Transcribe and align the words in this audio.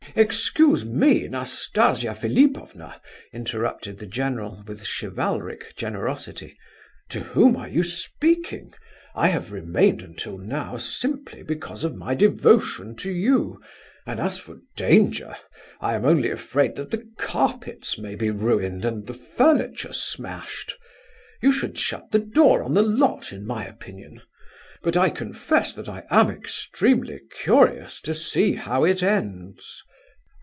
"Excuse 0.13 0.83
me, 0.83 1.29
Nastasia 1.29 2.13
Philipovna," 2.13 2.99
interrupted 3.31 3.97
the 3.99 4.05
general, 4.07 4.61
with 4.67 4.85
chivalric 4.85 5.73
generosity. 5.77 6.53
"To 7.09 7.21
whom 7.21 7.55
are 7.55 7.69
you 7.69 7.83
speaking? 7.85 8.73
I 9.15 9.29
have 9.29 9.53
remained 9.53 10.01
until 10.01 10.37
now 10.37 10.75
simply 10.75 11.43
because 11.43 11.85
of 11.85 11.95
my 11.95 12.13
devotion 12.13 12.97
to 12.97 13.09
you, 13.09 13.61
and 14.05 14.19
as 14.19 14.37
for 14.37 14.59
danger, 14.75 15.33
I 15.79 15.93
am 15.93 16.03
only 16.03 16.29
afraid 16.29 16.75
that 16.75 16.91
the 16.91 17.07
carpets 17.17 17.97
may 17.97 18.15
be 18.15 18.31
ruined, 18.31 18.83
and 18.83 19.07
the 19.07 19.13
furniture 19.13 19.93
smashed!... 19.93 20.77
You 21.41 21.53
should 21.53 21.77
shut 21.77 22.11
the 22.11 22.19
door 22.19 22.63
on 22.63 22.73
the 22.73 22.81
lot, 22.81 23.31
in 23.31 23.47
my 23.47 23.63
opinion. 23.65 24.23
But 24.83 24.97
I 24.97 25.09
confess 25.09 25.73
that 25.73 25.87
I 25.87 26.03
am 26.09 26.29
extremely 26.29 27.21
curious 27.43 28.01
to 28.01 28.13
see 28.13 28.55
how 28.55 28.83
it 28.83 29.01
ends." 29.01 29.81